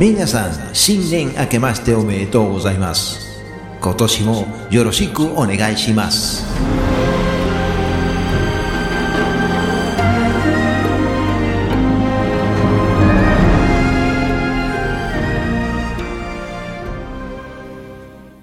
[0.00, 3.42] 皆さん、新年明けましておめでとうございます。
[3.80, 6.46] 今年もよろしくお願いします。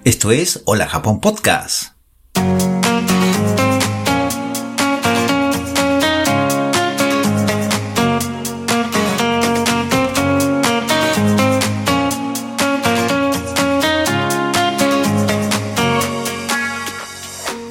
[0.04, 1.95] Esto es Hola Japón Podcast.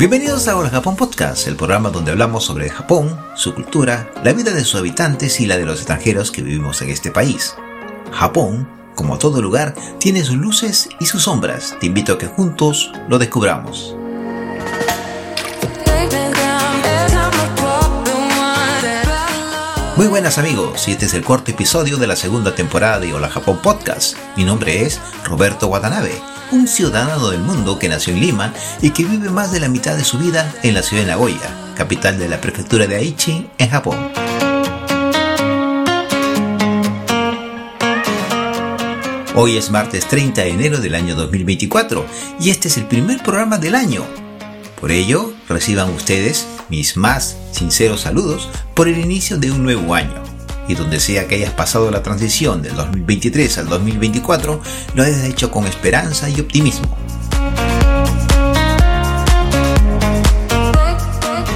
[0.08, 4.52] Bienvenidos a Hola Japón Podcast, el programa donde hablamos sobre Japón, su cultura, la vida
[4.52, 7.56] de sus habitantes y la de los extranjeros que vivimos en este país.
[8.12, 11.76] Japón, como todo lugar, tiene sus luces y sus sombras.
[11.80, 13.96] Te invito a que juntos lo descubramos.
[19.96, 23.60] Muy buenas amigos, este es el cuarto episodio de la segunda temporada de Hola Japón
[23.64, 24.16] Podcast.
[24.38, 29.04] Mi nombre es Roberto Watanabe, un ciudadano del mundo que nació en Lima y que
[29.04, 32.28] vive más de la mitad de su vida en la ciudad de Nagoya, capital de
[32.28, 33.98] la prefectura de Aichi, en Japón.
[39.38, 42.06] Hoy es martes 30 de enero del año 2024
[42.40, 44.06] y este es el primer programa del año.
[44.80, 50.35] Por ello, reciban ustedes mis más sinceros saludos por el inicio de un nuevo año.
[50.68, 54.62] Y donde sea que hayas pasado la transición del 2023 al 2024,
[54.94, 56.98] lo hayas hecho con esperanza y optimismo.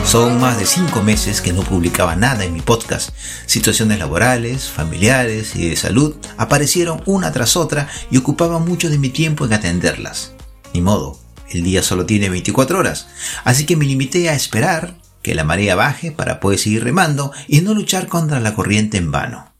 [0.09, 3.11] Son más de 5 meses que no publicaba nada en mi podcast.
[3.45, 9.09] Situaciones laborales, familiares y de salud aparecieron una tras otra y ocupaban mucho de mi
[9.09, 10.31] tiempo en atenderlas.
[10.73, 11.19] Ni modo,
[11.51, 13.05] el día solo tiene 24 horas,
[13.43, 17.61] así que me limité a esperar que la marea baje para poder seguir remando y
[17.61, 19.53] no luchar contra la corriente en vano.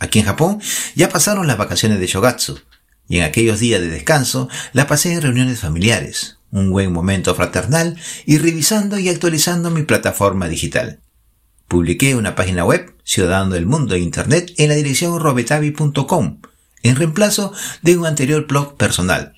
[0.00, 0.60] Aquí en Japón
[0.94, 2.58] ya pasaron las vacaciones de Shogatsu,
[3.08, 7.96] y en aquellos días de descanso la pasé en reuniones familiares, un buen momento fraternal
[8.26, 11.00] y revisando y actualizando mi plataforma digital.
[11.68, 16.40] Publiqué una página web, Ciudadano del Mundo e Internet, en la dirección robetavi.com,
[16.82, 19.34] en reemplazo de un anterior blog personal.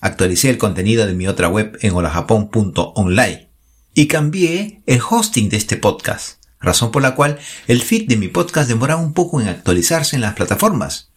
[0.00, 3.51] Actualicé el contenido de mi otra web en holajapón.online
[3.94, 7.38] y cambié el hosting de este podcast, razón por la cual
[7.68, 11.10] el feed de mi podcast demoraba un poco en actualizarse en las plataformas.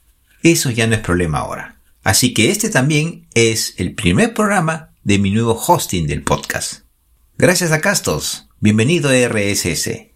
[0.43, 1.79] Eso ya no es problema ahora.
[2.03, 6.83] Así que este también es el primer programa de mi nuevo hosting del podcast.
[7.37, 8.47] Gracias a Castos.
[8.59, 10.11] Bienvenido a RSS.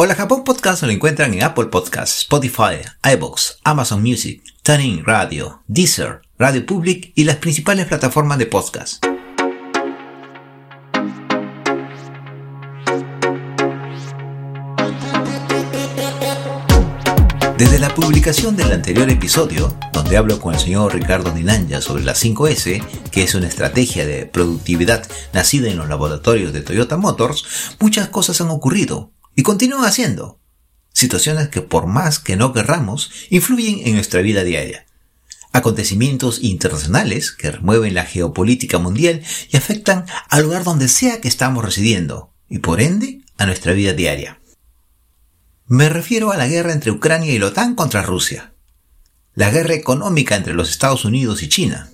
[0.00, 2.82] Hola Japón Podcast lo encuentran en Apple Podcasts, Spotify,
[3.14, 9.04] iBox, Amazon Music, TuneIn Radio, Deezer, Radio Public y las principales plataformas de podcast.
[17.58, 22.14] Desde la publicación del anterior episodio, donde hablo con el señor Ricardo Dinanja sobre la
[22.14, 28.10] 5S, que es una estrategia de productividad nacida en los laboratorios de Toyota Motors, muchas
[28.10, 30.38] cosas han ocurrido y continúan haciendo.
[30.92, 34.86] Situaciones que por más que no querramos, influyen en nuestra vida diaria.
[35.52, 41.64] Acontecimientos internacionales que remueven la geopolítica mundial y afectan al lugar donde sea que estamos
[41.64, 44.38] residiendo, y por ende a nuestra vida diaria.
[45.70, 48.54] Me refiero a la guerra entre Ucrania y la OTAN contra Rusia,
[49.34, 51.90] la guerra económica entre los Estados Unidos y China,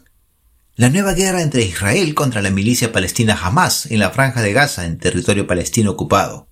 [0.76, 4.86] la nueva guerra entre Israel contra la milicia palestina Hamas en la franja de Gaza
[4.86, 6.48] en territorio palestino ocupado,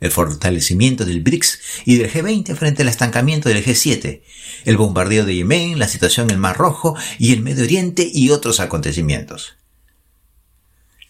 [0.00, 4.22] el fortalecimiento del BRICS y del G20 frente al estancamiento del G7,
[4.64, 8.30] el bombardeo de Yemen, la situación en el Mar Rojo y el Medio Oriente y
[8.30, 9.61] otros acontecimientos.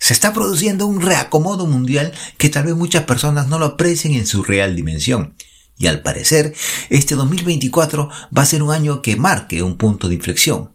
[0.03, 4.27] Se está produciendo un reacomodo mundial que tal vez muchas personas no lo aprecien en
[4.27, 5.37] su real dimensión.
[5.79, 6.55] Y al parecer,
[6.91, 10.73] este 2024 va a ser un año que marque un punto de inflexión.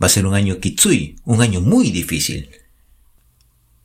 [0.00, 2.50] Va a ser un año kitsui, un año muy difícil.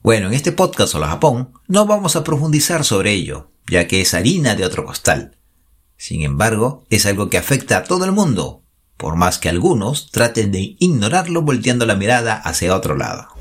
[0.01, 4.13] Bueno, en este podcast Hola Japón no vamos a profundizar sobre ello, ya que es
[4.13, 5.37] harina de otro costal.
[5.95, 8.61] Sin embargo, es algo que afecta a todo el mundo,
[8.97, 13.32] por más que algunos traten de ignorarlo volteando la mirada hacia otro lado.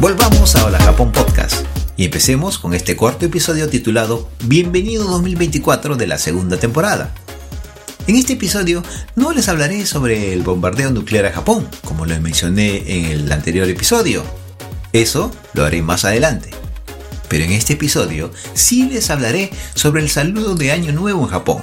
[0.00, 1.66] Volvamos a Hola Japón Podcast
[1.98, 7.12] y empecemos con este cuarto episodio titulado Bienvenido 2024 de la segunda temporada.
[8.06, 8.82] En este episodio
[9.14, 13.68] no les hablaré sobre el bombardeo nuclear a Japón, como lo mencioné en el anterior
[13.68, 14.24] episodio.
[14.94, 16.48] Eso lo haré más adelante.
[17.28, 21.62] Pero en este episodio sí les hablaré sobre el saludo de Año Nuevo en Japón,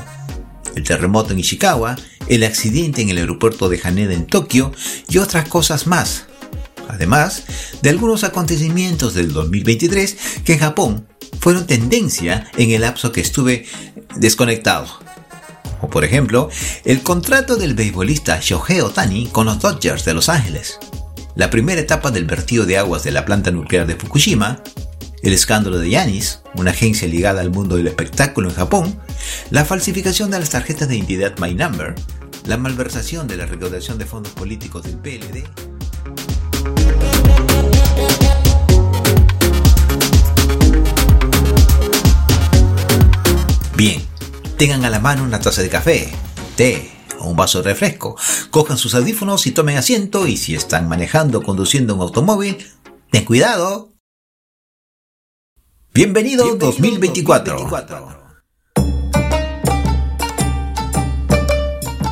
[0.75, 1.95] el terremoto en Ishikawa,
[2.27, 4.73] el accidente en el aeropuerto de Haneda en Tokio
[5.09, 6.27] y otras cosas más.
[6.87, 7.43] Además
[7.81, 11.07] de algunos acontecimientos del 2023 que en Japón
[11.39, 13.65] fueron tendencia en el lapso que estuve
[14.15, 14.87] desconectado.
[15.81, 16.49] O por ejemplo,
[16.85, 20.79] el contrato del beisbolista Shohei Otani con los Dodgers de Los Ángeles,
[21.35, 24.63] la primera etapa del vertido de aguas de la planta nuclear de Fukushima,
[25.21, 28.99] el escándalo de Yanis, una agencia ligada al mundo del espectáculo en Japón,
[29.51, 31.93] la falsificación de las tarjetas de identidad My Number,
[32.45, 35.76] la malversación de la recaudación de fondos políticos del PLD.
[43.77, 44.01] Bien,
[44.57, 46.09] tengan a la mano una taza de café,
[46.55, 46.89] té
[47.19, 48.17] o un vaso de refresco,
[48.49, 52.57] cojan sus audífonos y tomen asiento y si están manejando o conduciendo un automóvil,
[53.11, 53.93] ten cuidado.
[55.93, 57.69] Bienvenido, 2024.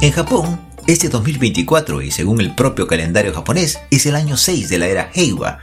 [0.02, 4.78] En Japón, este 2024 y según el propio calendario japonés es el año 6 de
[4.78, 5.62] la era Heiwa,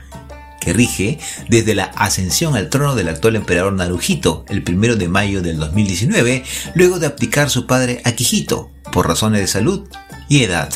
[0.63, 1.19] que rige
[1.49, 6.43] desde la ascensión al trono del actual emperador Naruhito el 1 de mayo del 2019,
[6.75, 9.87] luego de abdicar su padre Akihito por razones de salud
[10.29, 10.71] y edad.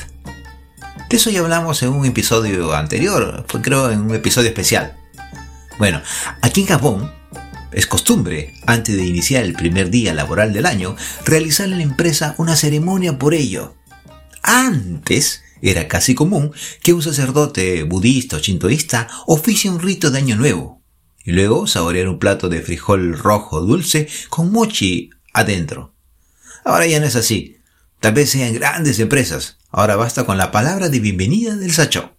[1.10, 4.98] De eso ya hablamos en un episodio anterior, creo en un episodio especial.
[5.78, 6.02] Bueno,
[6.42, 7.12] aquí en Japón
[7.72, 10.96] es costumbre, antes de iniciar el primer día laboral del año,
[11.26, 13.76] realizar en la empresa una ceremonia por ello.
[14.42, 16.52] Antes era casi común
[16.82, 20.82] que un sacerdote budista o chintoísta oficie un rito de año nuevo
[21.24, 25.94] y luego saborear un plato de frijol rojo dulce con mochi adentro.
[26.64, 27.58] Ahora ya no es así.
[28.00, 29.58] Tal vez sean grandes empresas.
[29.70, 32.16] Ahora basta con la palabra de bienvenida del sacho.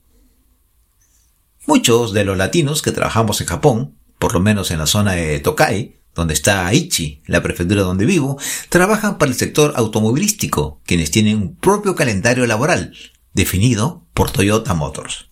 [1.67, 5.39] Muchos de los latinos que trabajamos en Japón por lo menos en la zona de
[5.41, 8.39] Tokai, donde está Aichi, la prefectura donde vivo,
[8.69, 12.93] trabajan para el sector automovilístico, quienes tienen un propio calendario laboral,
[13.33, 15.29] definido por Toyota Motors.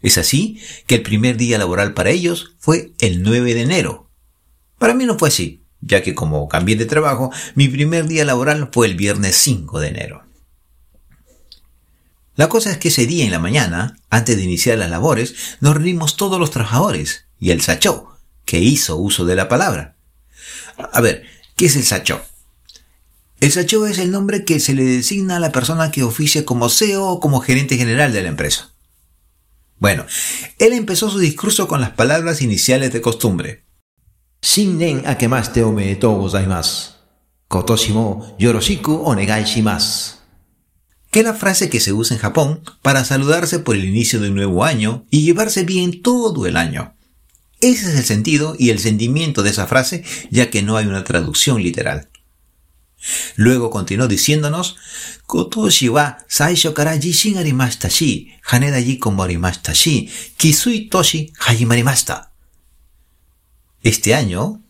[0.00, 4.10] Es así que el primer día laboral para ellos fue el 9 de enero.
[4.78, 8.68] Para mí no fue así, ya que como cambié de trabajo, mi primer día laboral
[8.72, 10.24] fue el viernes 5 de enero.
[12.34, 15.74] La cosa es que ese día en la mañana, antes de iniciar las labores, nos
[15.74, 19.96] reunimos todos los trabajadores y el sachó, que hizo uso de la palabra.
[20.92, 21.24] A ver,
[21.56, 22.22] ¿qué es el sachó?
[23.42, 26.68] El sachó es el nombre que se le designa a la persona que oficia como
[26.68, 28.70] CEO o como gerente general de la empresa.
[29.80, 30.06] Bueno,
[30.60, 33.64] él empezó su discurso con las palabras iniciales de costumbre.
[34.42, 36.92] Shinnen akemaste omedetou gozaimasu.
[37.48, 40.18] Kotoshimo yoroshiku onegai shimasu.
[41.10, 44.28] Que es la frase que se usa en Japón para saludarse por el inicio de
[44.28, 46.94] un nuevo año y llevarse bien todo el año.
[47.60, 51.02] Ese es el sentido y el sentimiento de esa frase, ya que no hay una
[51.02, 52.11] traducción literal.
[53.36, 54.76] Luego continuó diciéndonos,
[55.26, 62.32] Kotoshi wa saisho kara jishin arimashita shi, haneda como arimashita shi, kisui toshi hajimarimashita.
[63.82, 64.62] Este año,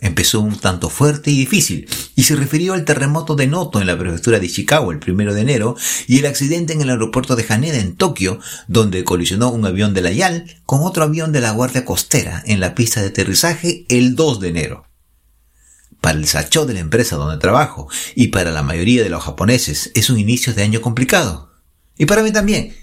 [0.00, 3.98] empezó un tanto fuerte y difícil, y se refirió al terremoto de Noto en la
[3.98, 5.76] prefectura de Ishikawa el primero de enero
[6.06, 10.02] y el accidente en el aeropuerto de Haneda en Tokio, donde colisionó un avión de
[10.02, 14.14] la YAL con otro avión de la Guardia Costera en la pista de aterrizaje el
[14.14, 14.87] 2 de enero.
[16.08, 19.90] Para el sacho de la empresa donde trabajo y para la mayoría de los japoneses
[19.94, 21.52] es un inicio de año complicado.
[21.98, 22.74] Y para mí también.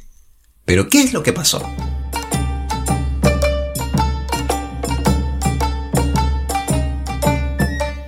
[0.64, 1.68] Pero ¿qué es lo que pasó?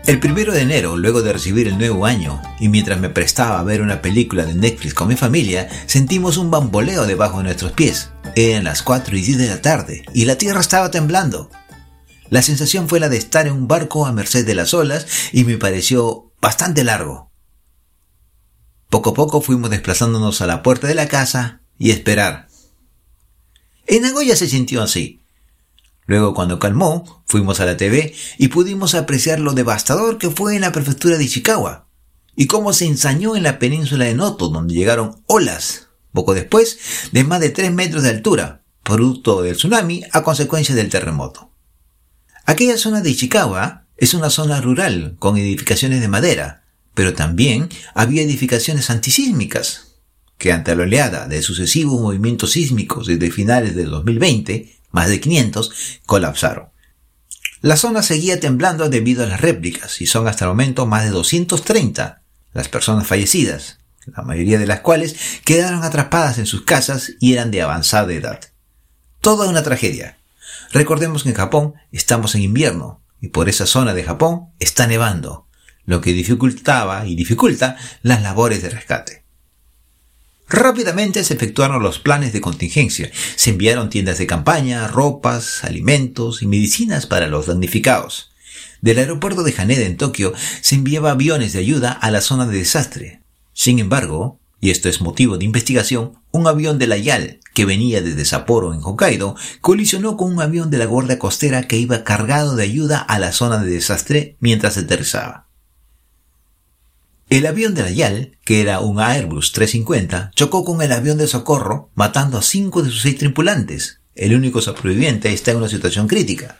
[0.05, 3.63] El primero de enero, luego de recibir el nuevo año, y mientras me prestaba a
[3.63, 8.11] ver una película de Netflix con mi familia, sentimos un bamboleo debajo de nuestros pies.
[8.35, 11.49] Eran las 4 y 10 de la tarde, y la tierra estaba temblando.
[12.29, 15.43] La sensación fue la de estar en un barco a merced de las olas, y
[15.43, 17.31] me pareció bastante largo.
[18.89, 22.47] Poco a poco fuimos desplazándonos a la puerta de la casa y esperar.
[23.85, 25.21] En Nagoya se sintió así.
[26.05, 30.61] Luego, cuando calmó, fuimos a la TV y pudimos apreciar lo devastador que fue en
[30.61, 31.87] la prefectura de Ishikawa
[32.35, 37.23] y cómo se ensañó en la península de Noto, donde llegaron olas, poco después, de
[37.23, 41.51] más de 3 metros de altura, producto del tsunami a consecuencia del terremoto.
[42.49, 46.63] Aquella zona de Ishikawa es una zona rural con edificaciones de madera,
[46.93, 49.95] pero también había edificaciones antisísmicas,
[50.37, 55.99] que ante la oleada de sucesivos movimientos sísmicos desde finales del 2020, más de 500,
[56.05, 56.69] colapsaron.
[57.59, 61.09] La zona seguía temblando debido a las réplicas y son hasta el momento más de
[61.09, 62.21] 230
[62.53, 63.79] las personas fallecidas,
[64.15, 68.39] la mayoría de las cuales quedaron atrapadas en sus casas y eran de avanzada edad.
[69.19, 70.16] Toda una tragedia.
[70.71, 75.47] Recordemos que en Japón estamos en invierno y por esa zona de Japón está nevando,
[75.85, 79.27] lo que dificultaba y dificulta las labores de rescate.
[80.49, 83.11] Rápidamente se efectuaron los planes de contingencia.
[83.35, 88.31] Se enviaron tiendas de campaña, ropas, alimentos y medicinas para los damnificados.
[88.79, 92.59] del aeropuerto de Haneda en Tokio se enviaba aviones de ayuda a la zona de
[92.59, 93.21] desastre.
[93.51, 98.01] Sin embargo, y esto es motivo de investigación, un avión de la YAL que venía
[98.01, 102.55] desde Sapporo en Hokkaido colisionó con un avión de la Guardia Costera que iba cargado
[102.55, 105.47] de ayuda a la zona de desastre mientras aterrizaba.
[107.29, 111.27] El avión de la YAL, que era un Airbus 350, chocó con el avión de
[111.27, 113.99] socorro, matando a cinco de sus seis tripulantes.
[114.15, 116.57] El único sobreviviente está en una situación crítica.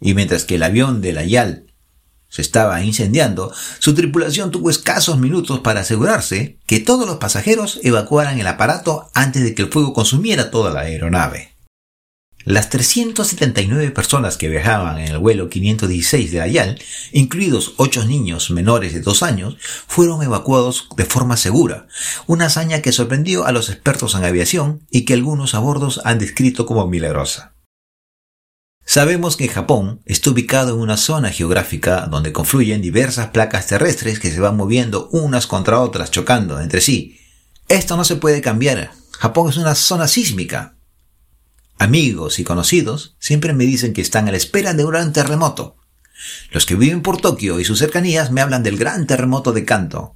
[0.00, 1.66] Y mientras que el avión de la YAL
[2.28, 8.38] se estaba incendiando, su tripulación tuvo escasos minutos para asegurarse que todos los pasajeros evacuaran
[8.38, 11.58] el aparato antes de que el fuego consumiera toda la aeronave.
[12.44, 16.78] Las 379 personas que viajaban en el vuelo 516 de Ayal,
[17.12, 21.88] incluidos 8 niños menores de 2 años, fueron evacuados de forma segura,
[22.26, 26.18] una hazaña que sorprendió a los expertos en aviación y que algunos a bordos han
[26.18, 27.57] descrito como milagrosa.
[28.90, 34.30] Sabemos que Japón está ubicado en una zona geográfica donde confluyen diversas placas terrestres que
[34.30, 37.20] se van moviendo unas contra otras, chocando entre sí.
[37.68, 38.92] Esto no se puede cambiar.
[39.10, 40.78] Japón es una zona sísmica.
[41.78, 45.76] Amigos y conocidos siempre me dicen que están a la espera de un gran terremoto.
[46.50, 50.14] Los que viven por Tokio y sus cercanías me hablan del gran terremoto de Kanto.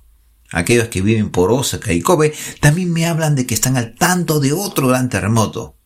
[0.50, 4.40] Aquellos que viven por Osaka y Kobe también me hablan de que están al tanto
[4.40, 5.76] de otro gran terremoto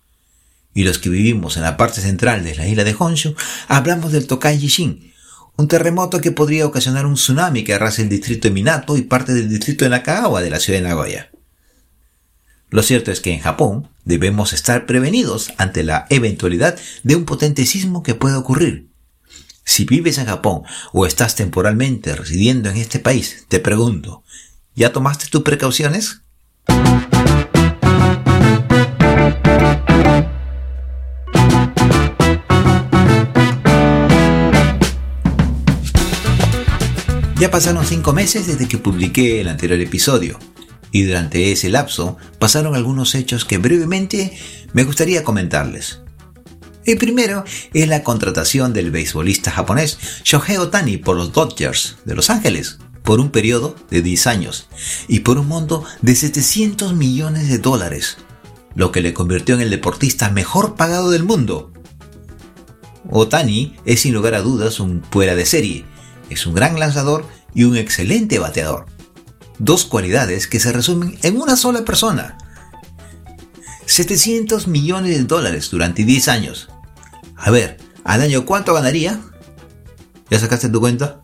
[0.77, 3.35] y los que vivimos en la parte central de la isla de Honshu,
[3.67, 5.11] hablamos del Tokai Jishin,
[5.57, 9.33] un terremoto que podría ocasionar un tsunami que arrase el distrito de Minato y parte
[9.33, 11.31] del distrito de Nakagawa de la ciudad de Nagoya.
[12.69, 17.65] Lo cierto es que en Japón debemos estar prevenidos ante la eventualidad de un potente
[17.65, 18.91] sismo que puede ocurrir.
[19.65, 24.25] Si vives en Japón o estás temporalmente residiendo en este país, te pregunto,
[24.75, 26.21] ¿ya tomaste tus precauciones?
[37.39, 40.39] Ya pasaron cinco meses desde que publiqué el anterior episodio,
[40.91, 44.39] y durante ese lapso pasaron algunos hechos que brevemente
[44.73, 46.01] me gustaría comentarles.
[46.87, 52.31] El primero es la contratación del beisbolista japonés Shohei Otani por los Dodgers de Los
[52.31, 54.69] Ángeles por un periodo de 10 años
[55.07, 58.17] y por un monto de 700 millones de dólares,
[58.75, 61.71] lo que le convirtió en el deportista mejor pagado del mundo.
[63.11, 65.85] Otani es sin lugar a dudas un fuera de serie,
[66.31, 68.87] es un gran lanzador y un excelente bateador.
[69.59, 72.39] Dos cualidades que se resumen en una sola persona.
[73.87, 76.69] 700 millones de dólares durante 10 años.
[77.37, 79.21] A ver, ¿al año cuánto ganaría?
[80.31, 81.21] ¿Ya sacaste tu cuenta?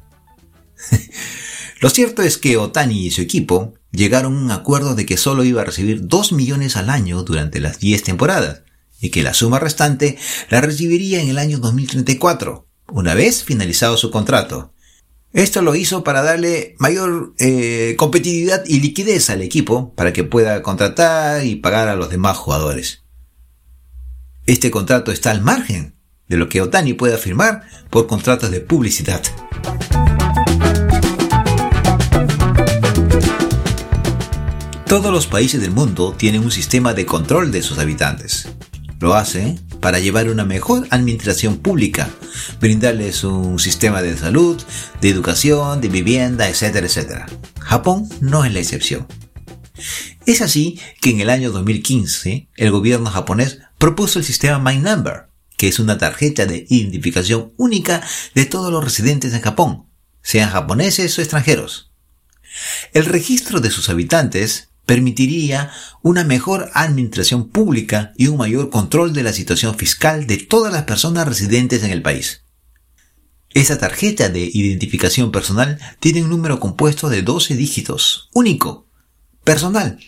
[1.80, 5.44] Lo cierto es que Otani y su equipo llegaron a un acuerdo de que solo
[5.44, 8.62] iba a recibir 2 millones al año durante las 10 temporadas
[9.00, 10.16] y que la suma restante
[10.48, 14.72] la recibiría en el año 2034, una vez finalizado su contrato.
[15.32, 20.62] Esto lo hizo para darle mayor eh, competitividad y liquidez al equipo para que pueda
[20.62, 23.04] contratar y pagar a los demás jugadores.
[24.44, 25.96] Este contrato está al margen
[26.28, 29.22] de lo que Otani pueda firmar por contratos de publicidad.
[34.86, 38.50] Todos los países del mundo tienen un sistema de control de sus habitantes.
[39.00, 42.08] Lo hace para llevar una mejor administración pública,
[42.60, 44.62] brindarles un sistema de salud,
[45.00, 47.26] de educación, de vivienda, etcétera, etcétera.
[47.58, 49.08] Japón no es la excepción.
[50.24, 55.26] Es así que en el año 2015 el gobierno japonés propuso el sistema My Number,
[55.56, 59.86] que es una tarjeta de identificación única de todos los residentes en Japón,
[60.22, 61.90] sean japoneses o extranjeros.
[62.92, 65.70] El registro de sus habitantes permitiría
[66.02, 70.84] una mejor administración pública y un mayor control de la situación fiscal de todas las
[70.84, 72.44] personas residentes en el país.
[73.54, 78.86] Esa tarjeta de identificación personal tiene un número compuesto de 12 dígitos, único,
[79.44, 79.98] personal,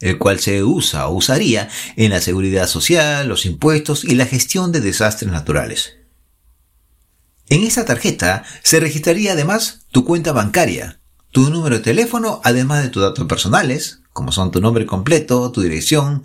[0.00, 4.70] el cual se usa o usaría en la seguridad social, los impuestos y la gestión
[4.70, 5.96] de desastres naturales.
[7.48, 11.00] En esa tarjeta se registraría además tu cuenta bancaria,
[11.30, 15.60] tu número de teléfono, además de tus datos personales, como son tu nombre completo, tu
[15.60, 16.22] dirección,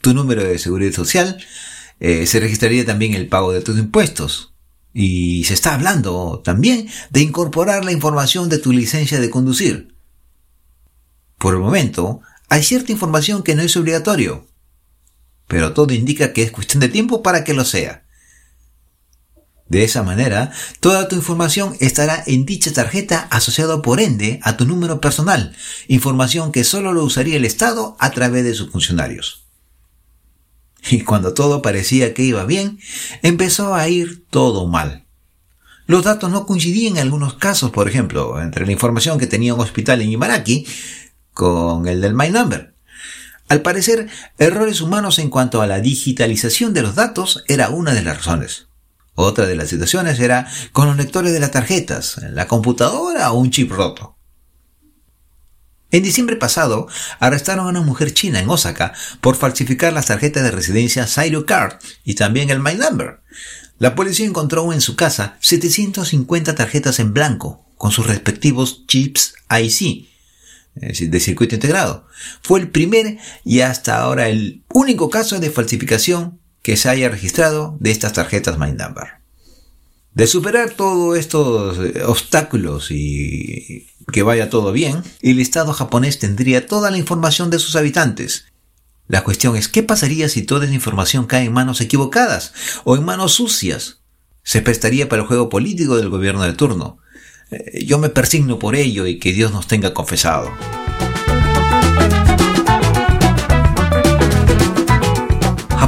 [0.00, 1.44] tu número de seguridad social,
[2.00, 4.54] eh, se registraría también el pago de tus impuestos.
[4.94, 9.94] Y se está hablando también de incorporar la información de tu licencia de conducir.
[11.38, 14.46] Por el momento, hay cierta información que no es obligatorio,
[15.48, 18.01] pero todo indica que es cuestión de tiempo para que lo sea.
[19.72, 24.66] De esa manera, toda tu información estará en dicha tarjeta asociado por ende a tu
[24.66, 25.56] número personal,
[25.88, 29.46] información que solo lo usaría el Estado a través de sus funcionarios.
[30.90, 32.80] Y cuando todo parecía que iba bien,
[33.22, 35.06] empezó a ir todo mal.
[35.86, 39.60] los datos no coincidían en algunos casos, por ejemplo, entre la información que tenía un
[39.60, 40.66] hospital en Ibaraki
[41.32, 42.74] con el del My Number.
[43.48, 48.02] Al parecer, errores humanos en cuanto a la digitalización de los datos era una de
[48.02, 48.66] las razones.
[49.14, 53.50] Otra de las situaciones era con los lectores de las tarjetas, la computadora o un
[53.50, 54.16] chip roto.
[55.90, 56.88] En diciembre pasado,
[57.20, 61.74] arrestaron a una mujer china en Osaka por falsificar las tarjetas de residencia Sairu Card
[62.02, 63.20] y también el My Number.
[63.78, 70.08] La policía encontró en su casa 750 tarjetas en blanco con sus respectivos chips IC
[70.74, 72.06] de circuito integrado.
[72.42, 77.76] Fue el primer y hasta ahora el único caso de falsificación que se haya registrado
[77.80, 79.22] de estas tarjetas My Number.
[80.14, 86.66] De superar todos estos eh, obstáculos y que vaya todo bien, el Estado japonés tendría
[86.66, 88.46] toda la información de sus habitantes.
[89.08, 92.52] La cuestión es, ¿qué pasaría si toda esa información cae en manos equivocadas
[92.84, 94.00] o en manos sucias?
[94.42, 96.98] Se prestaría para el juego político del gobierno de turno.
[97.50, 100.50] Eh, yo me persigno por ello y que Dios nos tenga confesado.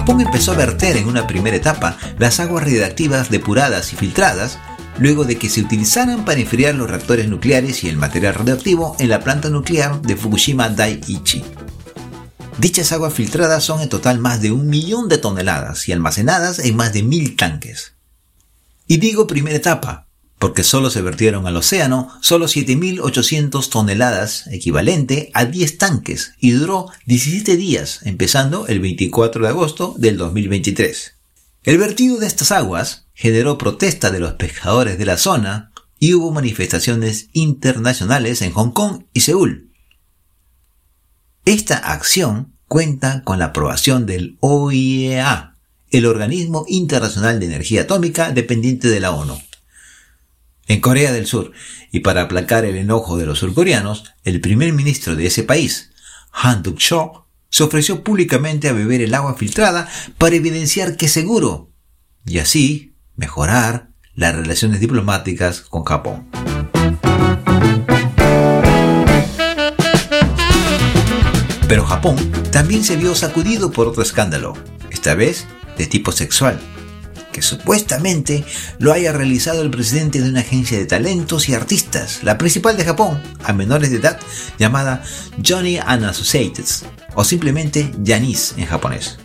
[0.04, 4.58] Japón empezó a verter en una primera etapa las aguas radiactivas depuradas y filtradas
[4.98, 9.08] luego de que se utilizaran para enfriar los reactores nucleares y el material radioactivo en
[9.08, 11.42] la planta nuclear de Fukushima Daiichi.
[12.58, 16.76] Dichas aguas filtradas son en total más de un millón de toneladas y almacenadas en
[16.76, 17.94] más de mil tanques.
[18.86, 20.03] Y digo primera etapa,
[20.44, 26.90] porque solo se vertieron al océano solo 7.800 toneladas, equivalente a 10 tanques, y duró
[27.06, 31.14] 17 días, empezando el 24 de agosto del 2023.
[31.62, 36.30] El vertido de estas aguas generó protesta de los pescadores de la zona y hubo
[36.30, 39.72] manifestaciones internacionales en Hong Kong y Seúl.
[41.46, 45.54] Esta acción cuenta con la aprobación del OIEA,
[45.90, 49.40] el Organismo Internacional de Energía Atómica dependiente de la ONU.
[50.66, 51.52] En Corea del Sur,
[51.92, 55.90] y para aplacar el enojo de los surcoreanos, el primer ministro de ese país,
[56.32, 61.70] Han Duk-seo, se ofreció públicamente a beber el agua filtrada para evidenciar que es seguro,
[62.24, 66.28] y así mejorar las relaciones diplomáticas con Japón.
[71.68, 72.16] Pero Japón
[72.50, 74.54] también se vio sacudido por otro escándalo,
[74.90, 75.46] esta vez
[75.76, 76.60] de tipo sexual
[77.34, 78.44] que supuestamente
[78.78, 82.84] lo haya realizado el presidente de una agencia de talentos y artistas, la principal de
[82.84, 84.20] Japón, a menores de edad,
[84.56, 85.02] llamada
[85.44, 86.84] Johnny and Associates,
[87.16, 89.18] o simplemente Yanis en japonés.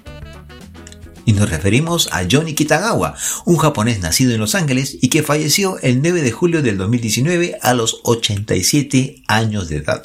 [1.24, 5.78] Y nos referimos a Johnny Kitagawa, un japonés nacido en Los Ángeles y que falleció
[5.80, 10.04] el 9 de julio del 2019 a los 87 años de edad.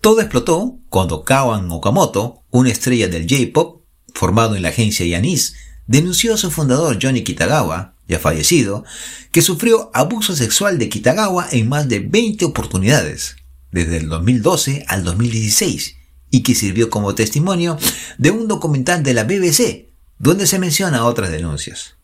[0.00, 3.82] Todo explotó cuando Kawan Okamoto, una estrella del J-pop,
[4.14, 5.54] formado en la agencia Yanis,
[5.90, 8.84] denunció a su fundador Johnny Kitagawa, ya fallecido,
[9.32, 13.34] que sufrió abuso sexual de Kitagawa en más de 20 oportunidades,
[13.72, 15.96] desde el 2012 al 2016,
[16.30, 17.76] y que sirvió como testimonio
[18.18, 19.88] de un documental de la BBC,
[20.20, 21.96] donde se menciona otras denuncias.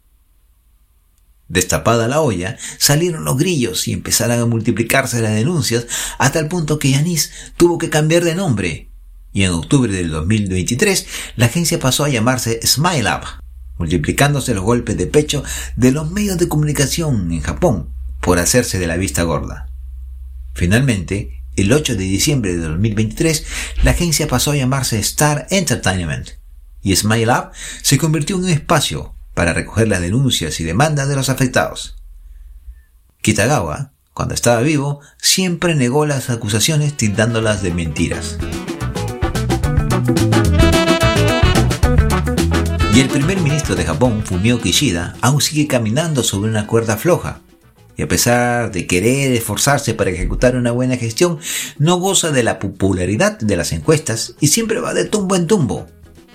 [1.46, 5.86] Destapada la olla, salieron los grillos y empezaron a multiplicarse las denuncias
[6.18, 8.90] hasta el punto que Yanis tuvo que cambiar de nombre.
[9.32, 13.45] Y en octubre del 2023, la agencia pasó a llamarse Smile Up
[13.78, 15.42] multiplicándose los golpes de pecho
[15.76, 19.68] de los medios de comunicación en Japón por hacerse de la vista gorda.
[20.54, 23.46] Finalmente, el 8 de diciembre de 2023,
[23.82, 26.30] la agencia pasó a llamarse Star Entertainment
[26.82, 27.50] y Smile Up
[27.82, 31.96] se convirtió en un espacio para recoger las denuncias y demandas de los afectados.
[33.22, 38.38] Kitagawa, cuando estaba vivo, siempre negó las acusaciones tildándolas de mentiras.
[42.96, 47.42] Y el primer ministro de Japón, Fumio Kishida, aún sigue caminando sobre una cuerda floja.
[47.94, 51.38] Y a pesar de querer esforzarse para ejecutar una buena gestión,
[51.78, 55.86] no goza de la popularidad de las encuestas y siempre va de tumbo en tumbo,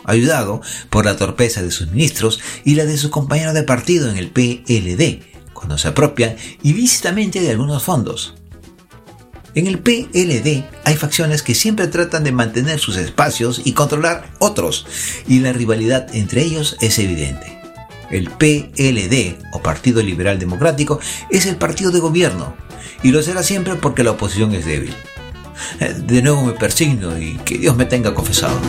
[0.04, 4.18] ayudado por la torpeza de sus ministros y la de sus compañeros de partido en
[4.18, 8.36] el PLD, cuando se apropian ilícitamente de algunos fondos.
[9.54, 14.86] En el PLD hay facciones que siempre tratan de mantener sus espacios y controlar otros,
[15.28, 17.60] y la rivalidad entre ellos es evidente.
[18.10, 22.56] El PLD, o Partido Liberal Democrático, es el partido de gobierno,
[23.04, 24.96] y lo será siempre porque la oposición es débil.
[25.80, 28.60] Eh, de nuevo me persigno y que Dios me tenga confesado.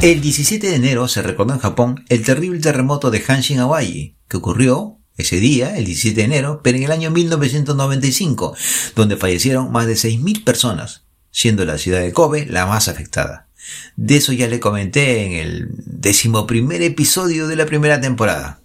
[0.00, 4.36] El 17 de enero se recordó en Japón el terrible terremoto de Hanshin Hawaii, que
[4.36, 8.54] ocurrió ese día, el 17 de enero, pero en el año 1995,
[8.94, 13.48] donde fallecieron más de 6.000 personas, siendo la ciudad de Kobe la más afectada.
[13.96, 18.60] De eso ya le comenté en el decimoprimer episodio de la primera temporada.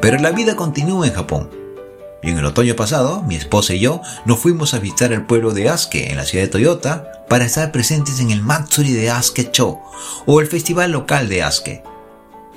[0.00, 1.59] Pero la vida continúa en Japón.
[2.22, 5.52] Y en el otoño pasado, mi esposa y yo nos fuimos a visitar el pueblo
[5.52, 9.50] de Asuke, en la ciudad de Toyota, para estar presentes en el Matsuri de Asuke
[9.50, 9.78] Cho,
[10.26, 11.82] o el festival local de Asuke.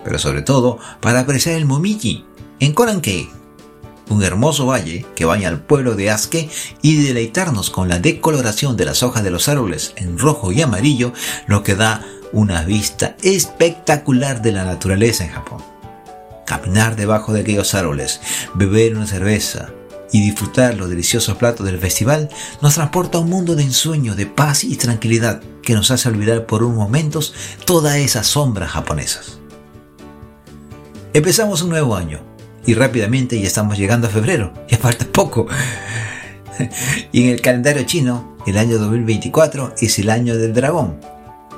[0.03, 2.25] Pero sobre todo, para apreciar el Momiji,
[2.59, 3.29] en Korankei,
[4.09, 6.49] un hermoso valle que baña al pueblo de Asuke
[6.81, 11.13] y deleitarnos con la decoloración de las hojas de los árboles en rojo y amarillo,
[11.47, 15.73] lo que da una vista espectacular de la naturaleza en Japón
[16.57, 18.21] caminar debajo de aquellos árboles,
[18.53, 19.69] beber una cerveza
[20.11, 22.29] y disfrutar los deliciosos platos del festival
[22.61, 26.45] nos transporta a un mundo de ensueño, de paz y tranquilidad que nos hace olvidar
[26.45, 27.33] por unos momentos
[27.65, 29.39] todas esas sombras japonesas.
[31.13, 32.19] Empezamos un nuevo año
[32.65, 35.47] y rápidamente ya estamos llegando a febrero, ya falta poco.
[37.11, 40.99] y en el calendario chino, el año 2024 es el año del dragón,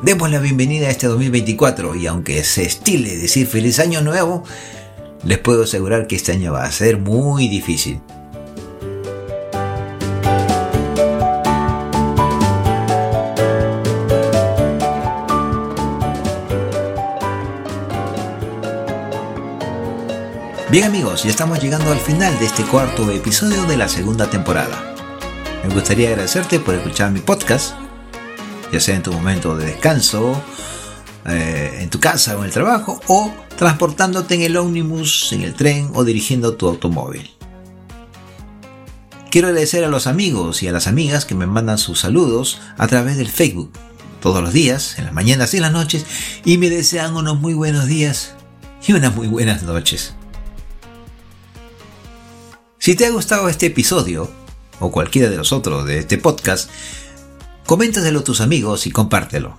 [0.03, 4.43] Demos la bienvenida a este 2024 y aunque se estile decir feliz año nuevo,
[5.25, 7.99] les puedo asegurar que este año va a ser muy difícil.
[20.71, 24.95] Bien amigos, ya estamos llegando al final de este cuarto episodio de la segunda temporada.
[25.67, 27.75] Me gustaría agradecerte por escuchar mi podcast
[28.71, 30.41] ya sea en tu momento de descanso,
[31.25, 35.55] eh, en tu casa o en el trabajo, o transportándote en el ómnibus, en el
[35.55, 37.31] tren o dirigiendo tu automóvil.
[39.31, 42.87] Quiero agradecer a los amigos y a las amigas que me mandan sus saludos a
[42.87, 43.71] través del Facebook
[44.21, 46.05] todos los días, en las mañanas y en las noches,
[46.45, 48.33] y me desean unos muy buenos días
[48.87, 50.13] y unas muy buenas noches.
[52.79, 54.31] Si te ha gustado este episodio,
[54.79, 56.69] o cualquiera de los otros de este podcast,
[57.65, 59.57] coméntaselo a tus amigos y compártelo.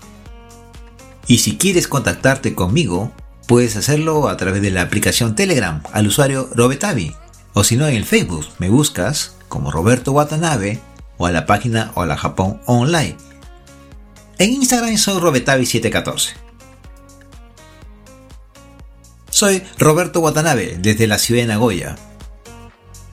[1.26, 3.12] Y si quieres contactarte conmigo,
[3.46, 7.14] puedes hacerlo a través de la aplicación Telegram al usuario Robetavi.
[7.54, 10.80] O si no, en Facebook me buscas como Roberto Watanabe
[11.16, 13.16] o a la página Hola Japón Online.
[14.38, 16.32] En Instagram soy Robetavi714.
[19.30, 21.96] Soy Roberto Watanabe desde la ciudad de Nagoya.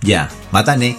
[0.02, 0.97] Ya, matane.